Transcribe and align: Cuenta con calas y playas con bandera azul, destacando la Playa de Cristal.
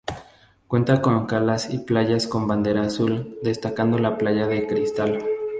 Cuenta 0.67 0.99
con 0.99 1.27
calas 1.27 1.71
y 1.71 1.77
playas 1.77 2.25
con 2.25 2.47
bandera 2.47 2.81
azul, 2.81 3.37
destacando 3.43 3.99
la 3.99 4.17
Playa 4.17 4.47
de 4.47 4.65
Cristal. 4.65 5.23